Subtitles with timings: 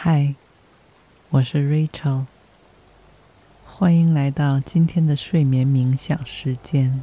[0.00, 0.36] 嗨，
[1.30, 2.26] 我是 Rachel，
[3.66, 7.02] 欢迎来到今天的睡眠冥想时间。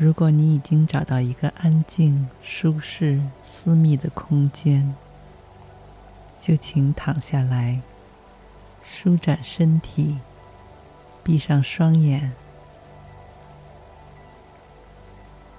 [0.00, 4.94] 如果你已经找到一个安静、舒适、私密的空间，
[6.40, 7.80] 就请躺下来，
[8.84, 10.18] 舒展身体，
[11.24, 12.30] 闭上双眼，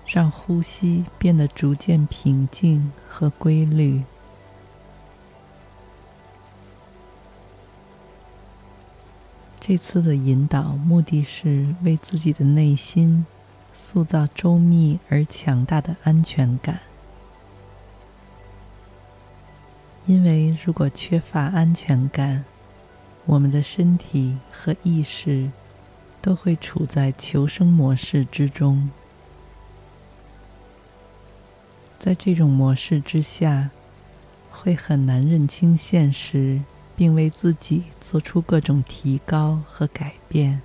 [0.06, 4.04] 让呼吸变得逐渐平静和规律。
[9.60, 13.26] 这次的引导目的是为自己的内心。
[13.82, 16.82] 塑造周密而强大的安全感，
[20.06, 22.44] 因为如果缺乏安全感，
[23.26, 25.50] 我们的身体和意识
[26.22, 28.92] 都会处在求生模式之中。
[31.98, 33.72] 在这种模式之下，
[34.52, 36.62] 会很难认清现实，
[36.96, 40.62] 并为自己做出各种提高和改变。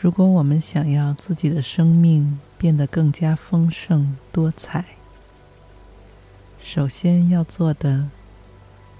[0.00, 4.84] 如果我们想要自己的生命变得更加丰盛多彩，
[6.60, 8.08] 首先要做的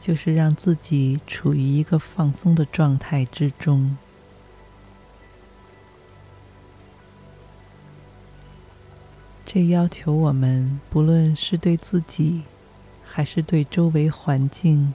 [0.00, 3.96] 就是让自己处于一个放松的状态之中。
[9.46, 12.42] 这要求我们不论是对自己
[13.05, 14.92] 还是对周围环境，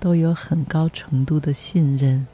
[0.00, 2.26] 都有很高程度的信任。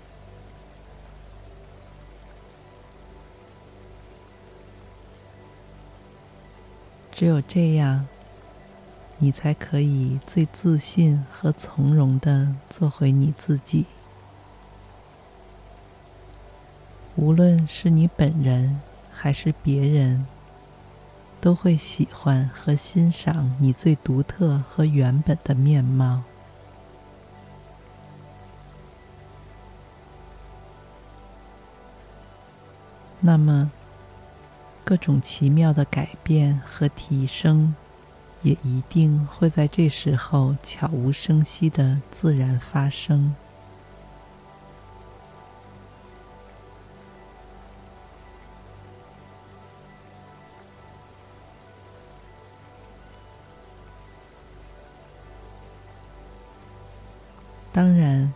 [7.14, 8.04] 只有这样，
[9.18, 13.86] 你才可以最自信和从容地做回你自己。
[17.14, 18.80] 无论是你本人
[19.12, 20.26] 还是别人，
[21.40, 26.24] 都会喜欢和欣赏你最独特和原本的面貌。
[33.20, 33.70] 那么，
[34.84, 37.74] 各种奇妙的改变和提升，
[38.42, 43.34] 也一定会在这时候悄无声息的自然发生。
[57.72, 58.32] 当然，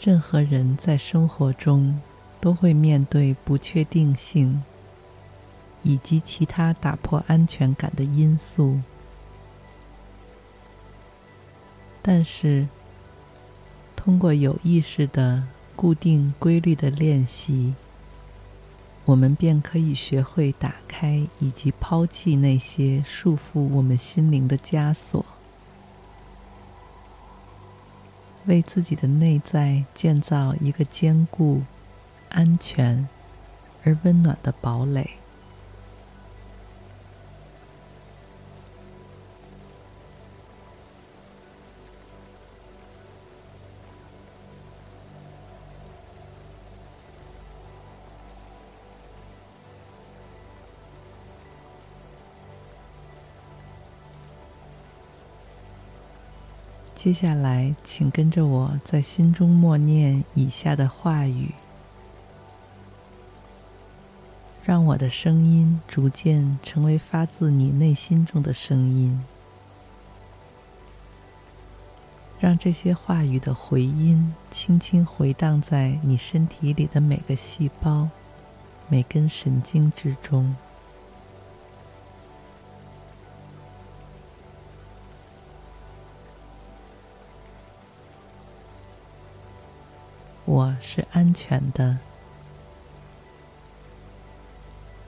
[0.00, 2.00] 任何人在生活中
[2.38, 4.62] 都会面对不确定性。
[5.82, 8.80] 以及其他打破安全感的因素，
[12.00, 12.68] 但是
[13.96, 15.44] 通过有意识的
[15.74, 17.74] 固定规律的练习，
[19.04, 25.24] 我们便可以学会打开以及抛弃那些束缚我们心灵的枷锁，
[28.46, 31.62] 为自己的内在建造一个坚固、
[32.28, 33.08] 安全
[33.84, 35.21] 而温暖的堡垒。
[57.02, 61.50] 接下来，请跟着我在心中默念以下的话语，
[64.64, 69.20] 让我的声音逐渐成为发自你内心中的声音，
[72.38, 78.08] 让这些话语的回音轻轻回荡在你身体里的每个细胞、
[78.88, 80.54] 每根神经之中。
[90.52, 91.96] 我是安全的，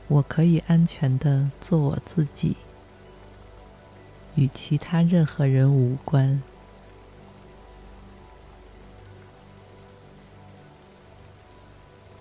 [0.08, 2.56] 我可以安全的做我自己，
[4.36, 6.42] 与其他任何人无关。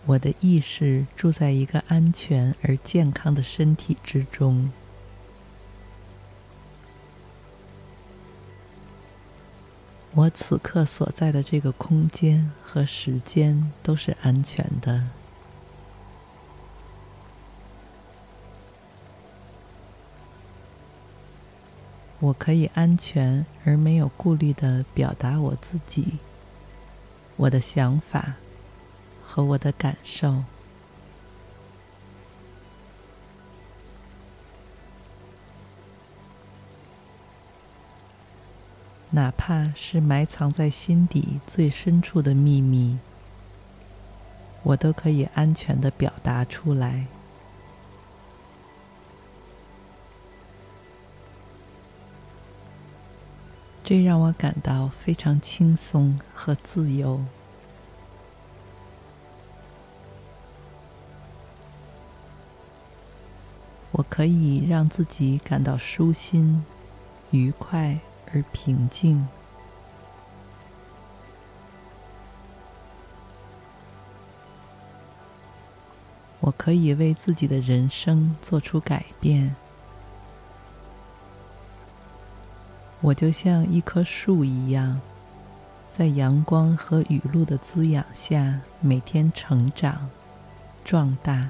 [0.05, 4.69] 我的意识住在一个安全而健康的身体之中。
[10.15, 15.03] 我此刻所在的这个空间和时间都是安全的。
[22.19, 26.19] 我可以安全而没有顾虑的表达我自己、
[27.35, 28.35] 我的想法
[29.25, 30.43] 和我的感受。
[39.15, 42.97] 哪怕是埋藏在心底最深处的秘密，
[44.63, 47.05] 我都可以安全地表达出来。
[53.83, 57.21] 这让我感到非常轻松和自由。
[63.91, 66.65] 我可以让自己感到舒心、
[67.29, 67.99] 愉快。
[68.33, 69.27] 而平静。
[76.39, 79.55] 我可以为自己的人生做出改变。
[82.99, 84.99] 我就像一棵树一样，
[85.91, 90.09] 在阳光和雨露的滋养下，每天成长、
[90.83, 91.49] 壮大。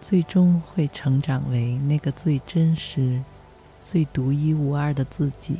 [0.00, 3.22] 最终会成长为那个最真实、
[3.82, 5.58] 最独一无二的自己。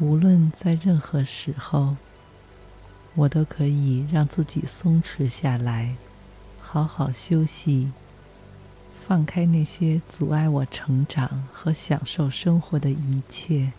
[0.00, 1.96] 无论在任何时候，
[3.14, 5.94] 我都可以让自己松弛下来，
[6.60, 7.92] 好好休息。
[9.04, 13.72] 放开那些阻碍我成长和享受生活的一切。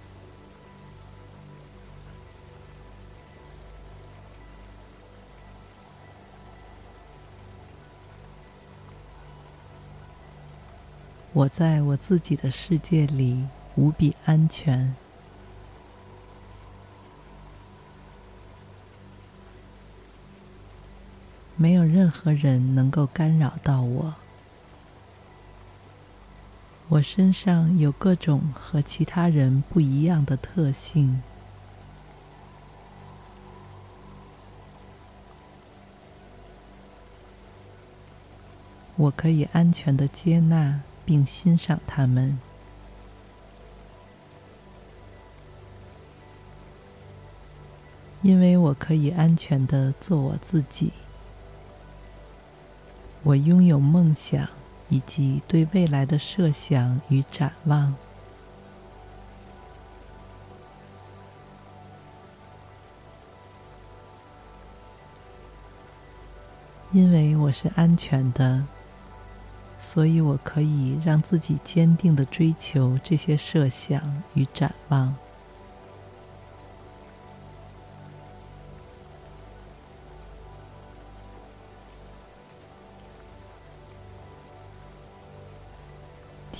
[11.31, 14.94] 我在我自己的世界里无比安全，
[21.56, 24.14] 没有任何人能够干扰到我。
[26.89, 31.24] 我身上有各种和其他人不一样的特性。
[38.95, 42.39] 我可以安全的接纳并欣赏他们，
[48.21, 50.94] 因为我可以安全的做我自己。
[53.24, 54.47] 我拥有梦想。
[54.89, 57.95] 以及对未来的设想与展望，
[66.91, 68.63] 因为我是安全的，
[69.80, 75.15] 所以我可以让自己坚定的追求这些设想与展望。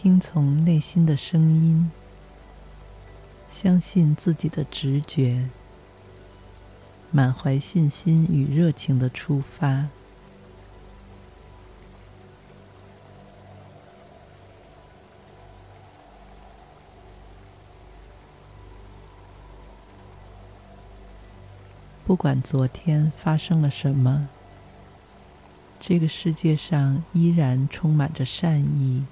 [0.04, 1.90] 听从内心的声音，
[3.48, 5.48] 相信自己的直觉，
[7.10, 9.88] 满怀信心与热情的出发。
[22.06, 24.28] 不管昨天发生了什么，
[25.80, 29.06] 这个世界上依然充满着善意。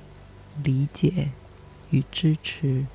[0.64, 1.30] 理解
[1.90, 2.86] 与支持。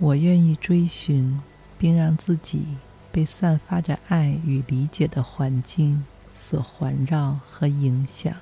[0.00, 1.40] 我愿意追寻，
[1.78, 2.66] 并让自己
[3.10, 8.34] 被散发着爱与理解的环境所环绕和影响。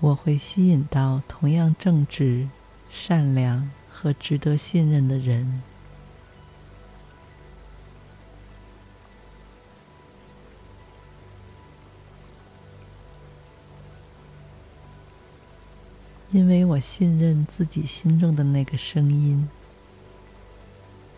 [0.00, 2.48] 我会吸引到同样正直、
[2.88, 5.60] 善良和值得信任的人，
[16.30, 19.48] 因为我信任自己心中的那个声音，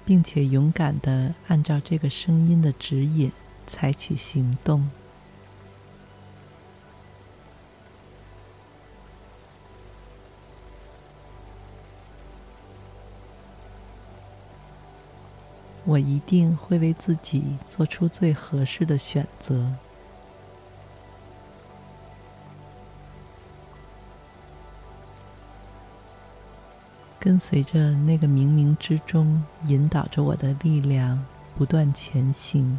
[0.07, 3.31] 并且勇敢的按照这个声音的指引
[3.67, 4.89] 采取行动。
[15.91, 19.73] 我一定会为自己做出最合适的选择。
[27.19, 31.27] 跟随着那个冥冥之中引导着我的力量，
[31.59, 32.79] 不断前行。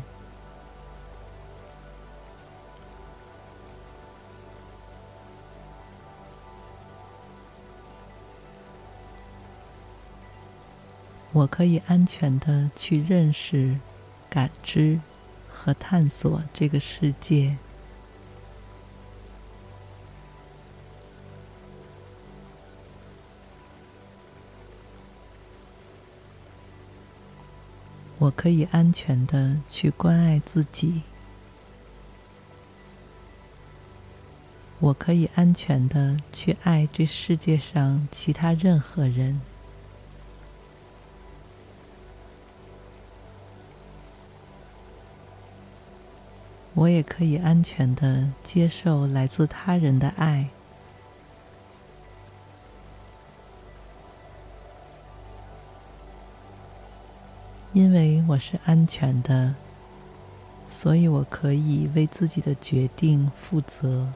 [11.34, 13.78] 我可以安全的去认识、
[14.30, 15.00] 感知
[15.50, 17.58] 和探索这个世界。
[28.20, 31.02] 我可以安全的去关爱自己，
[34.80, 39.42] 我可以安全的去爱这世界上其他任何人，
[46.74, 50.48] 我也可以安全的接受来自他人的爱。
[57.74, 59.56] 因为我是安全的，
[60.68, 64.12] 所以我可以为自己的决定负责。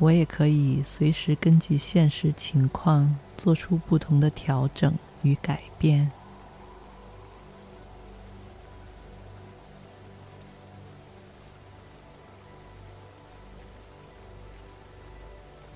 [0.00, 6.10] 我也可以随时根据现实情况做出不同的调整与改变。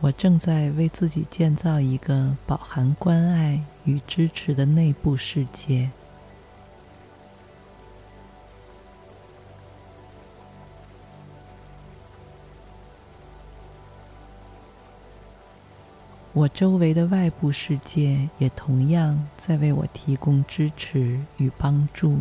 [0.01, 5.91] 我正在为自己建造一个饱含关爱与支持的内部世界。
[16.35, 22.19] 我周围的外部世界也同样在为我提供支持与帮助。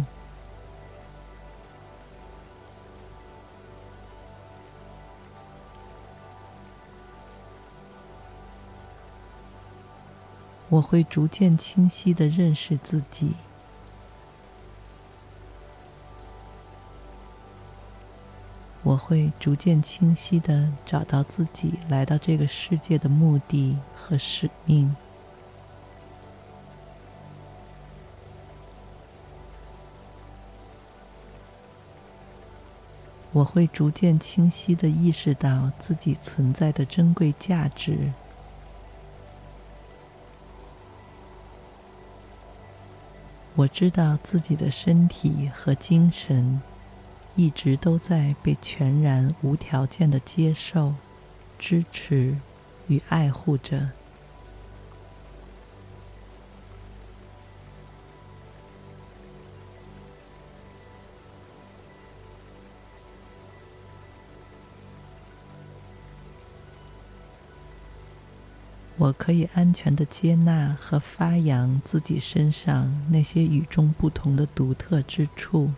[10.69, 13.31] 我会逐渐清晰的认识自己，
[18.93, 24.95] 我会逐渐清晰地找到自己来到这个世界的目的和使命。
[33.31, 38.11] 我会逐渐清晰地意识到自己存在的珍贵价值。
[43.55, 46.61] 我知道自己的身体和精神
[47.35, 50.93] 一直都在被全然无条件的接受、
[51.57, 52.37] 支持
[52.87, 53.89] 与爱护着。
[69.03, 75.71] 我可以安全的接纳和发扬自己身上那些与众不同的独特之处。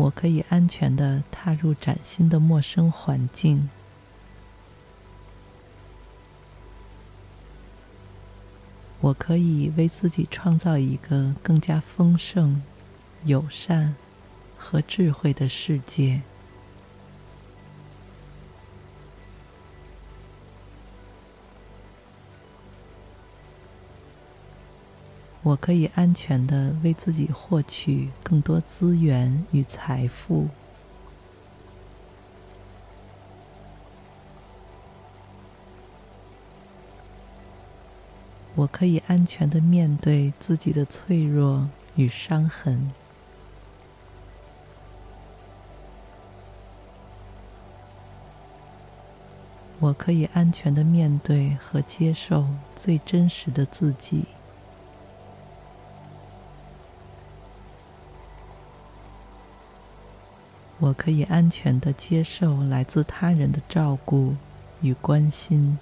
[0.00, 3.68] 我可以安全的踏入崭新的陌生环境。
[9.00, 12.62] 我可以为自己创造一个更加丰盛。
[13.24, 13.94] 友善
[14.56, 16.22] 和智慧的世界，
[25.50, 30.46] 我可以安全的为自己获取更多资源与财富。
[38.54, 42.92] 我可以安全的面对自己的脆弱与伤痕。
[49.80, 54.26] 我可以安全的面对和接受最真实的自己。
[60.80, 64.34] 我可以安全的接受来自他人的照顾
[64.80, 65.78] 与关心。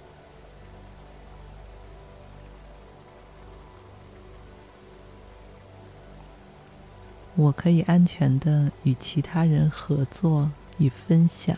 [7.37, 11.57] 我可以安全的与其他人合作与分享。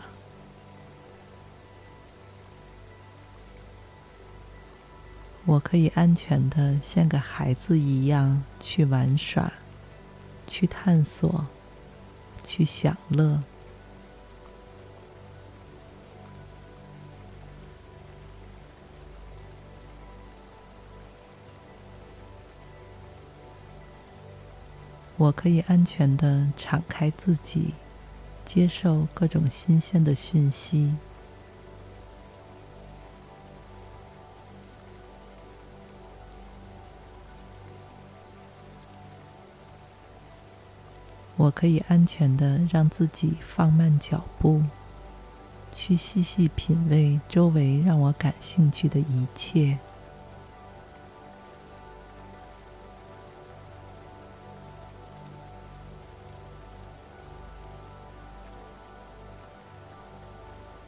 [5.44, 9.52] 我可以安全的像个孩子一样去玩耍，
[10.46, 11.44] 去探索，
[12.44, 13.42] 去享乐。
[25.18, 27.74] 我可以安全的敞开自己，
[28.44, 30.94] 接受各种新鲜的讯息。
[41.42, 44.62] 我可以安全的让自己放慢脚步，
[45.72, 49.76] 去细细品味周围让我感兴趣的一切。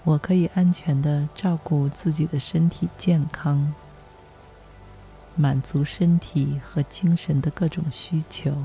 [0.05, 3.75] 我可以安全的照顾自己的身体健康，
[5.35, 8.57] 满足身体和精神的各种需求。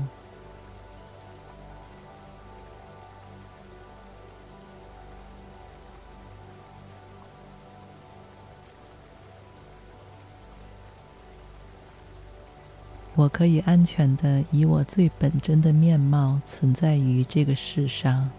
[13.20, 18.30] 我可以安全的以我最本真的面貌存在于这个世上。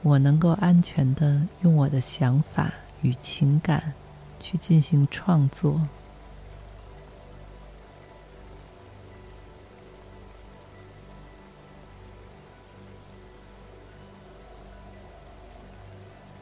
[0.00, 3.92] 我能够安全的用我的想法与情感
[4.38, 5.78] 去进行创作。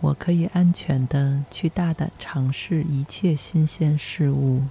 [0.01, 4.63] 我可以安全的去大胆尝试一切新鲜事物。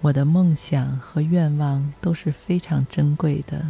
[0.00, 3.66] 我的梦想和愿望都是非常珍贵的。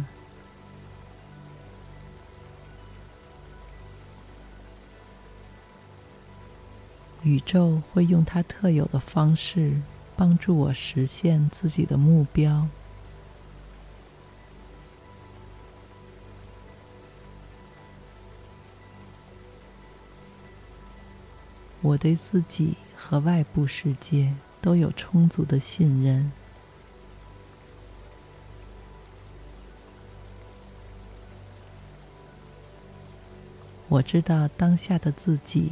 [7.23, 9.81] 宇宙会用它特有的方式
[10.15, 12.67] 帮助我实现自己的目标。
[21.89, 26.31] 我对自己和外部世界都有充足的信任。
[33.87, 35.71] 我知道当下的自己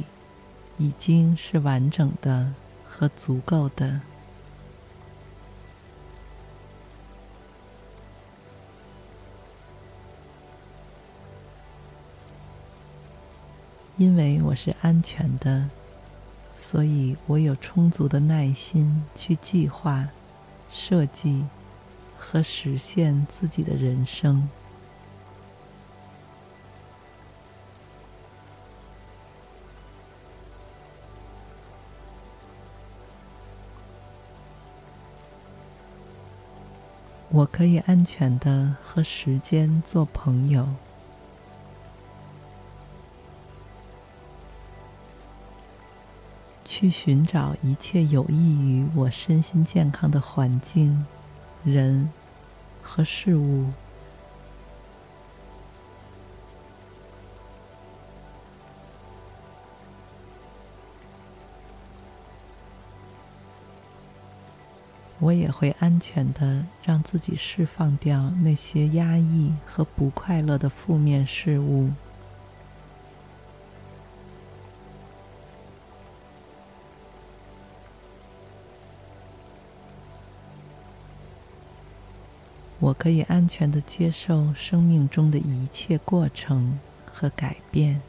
[0.76, 2.52] 已经是完整的
[2.88, 4.00] 和足够的，
[13.96, 15.70] 因为我是安全的。
[16.58, 20.08] 所以我有充足的耐心去计划、
[20.68, 21.44] 设计
[22.18, 24.48] 和实现自己的人生。
[37.30, 40.66] 我可以安全的和时间做朋友。
[46.80, 51.04] 去寻找一切有益于我身心健康的环境、
[51.64, 52.08] 人
[52.80, 53.66] 和事物。
[65.18, 71.90] 我也会安全的让自己释放掉那些压抑和不快乐的负面事物。
[82.88, 88.00] 我可以安全的接受生命中的一切过程和改变。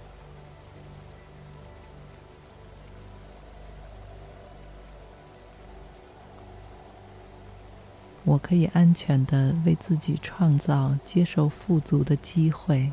[8.24, 12.90] 我可以安全的为自己创造接受富足的机会。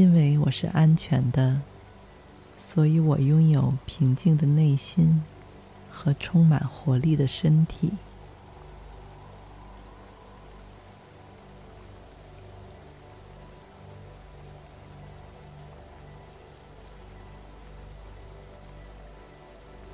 [0.00, 1.60] 因为我是安全的
[2.56, 5.22] 所以我拥有平静的内心
[5.92, 7.92] 和充满活力的身体。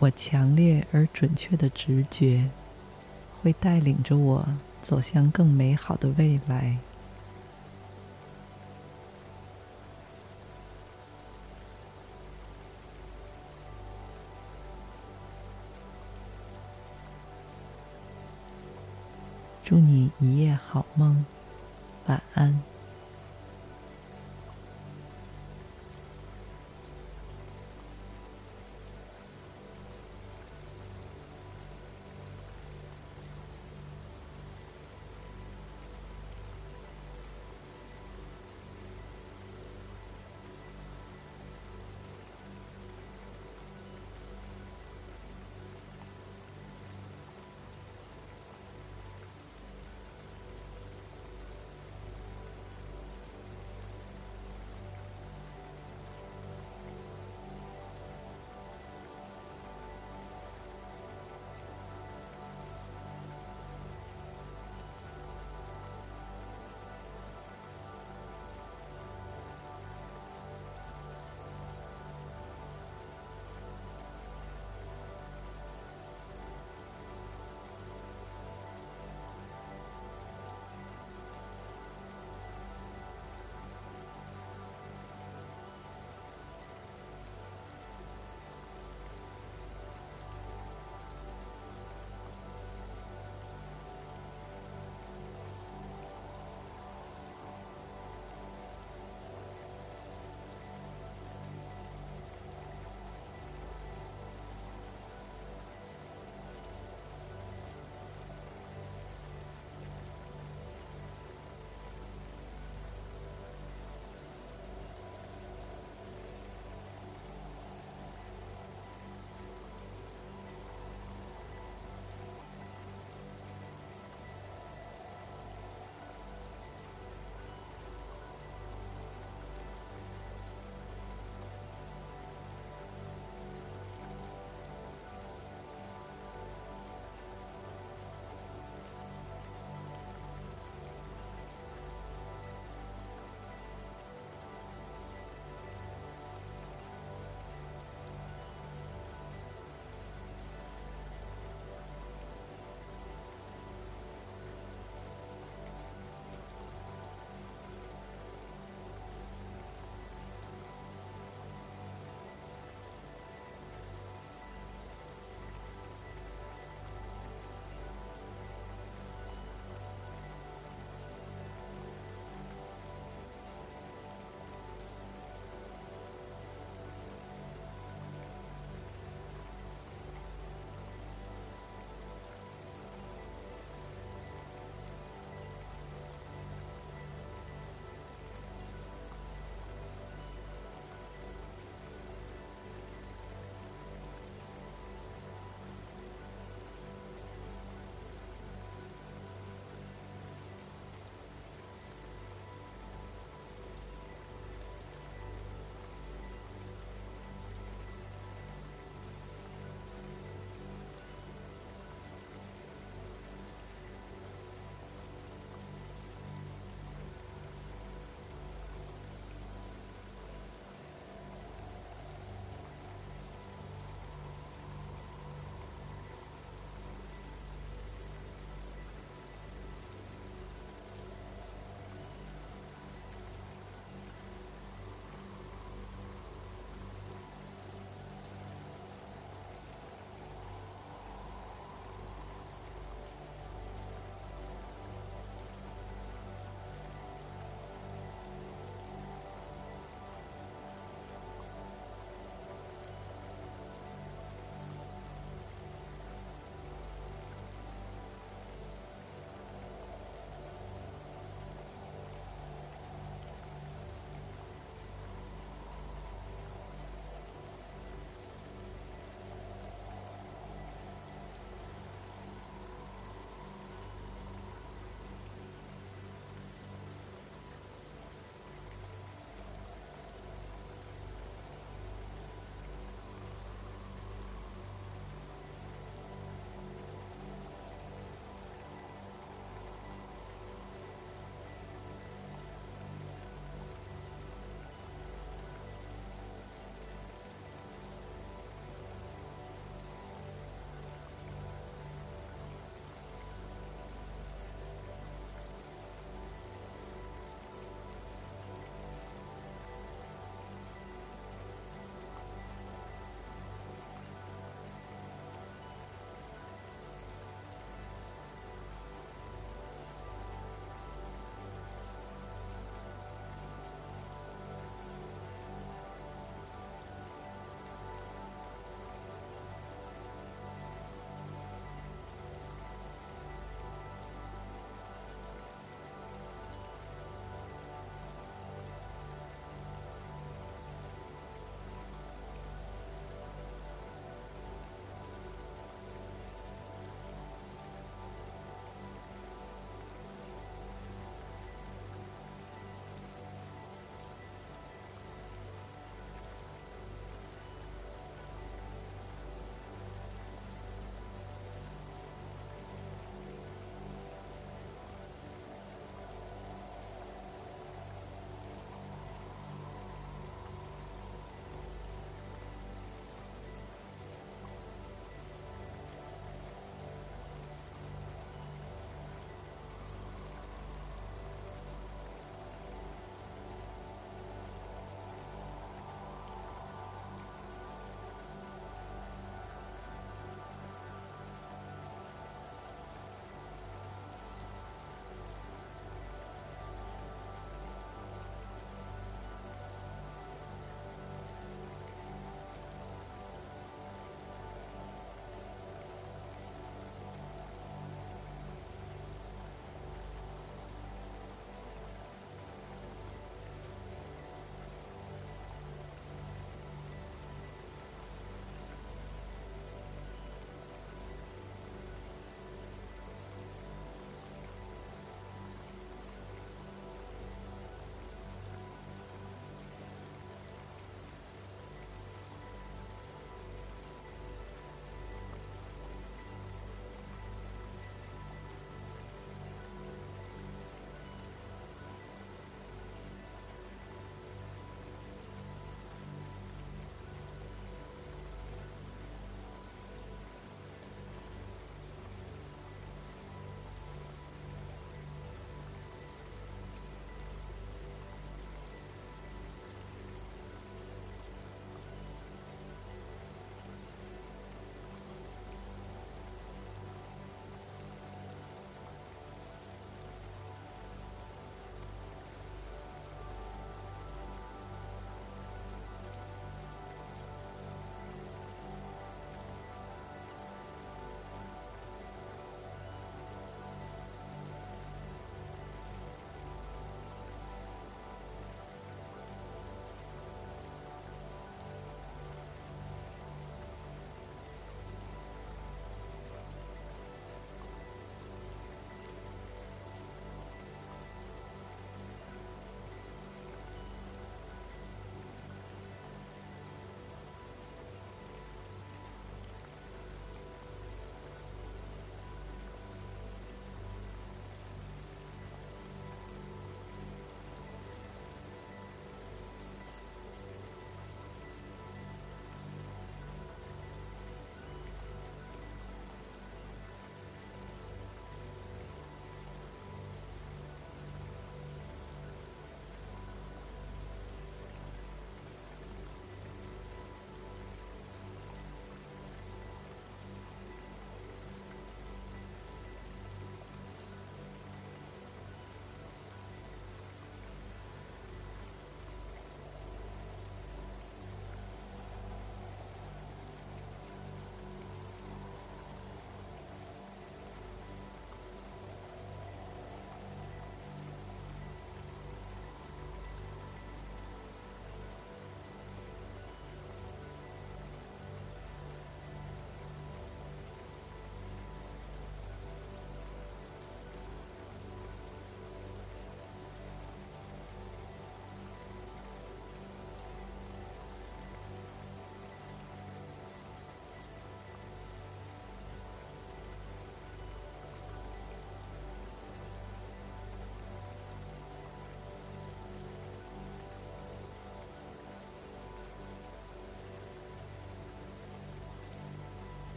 [0.00, 2.50] 我强烈而准确的直觉
[3.40, 4.48] 会带领着我
[4.82, 6.91] 走向更美好的未来。
[19.72, 21.24] 祝你一夜好梦，
[22.04, 22.71] 晚安。